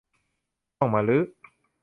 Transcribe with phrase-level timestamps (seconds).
[0.77, 1.21] ต้องมารื้อ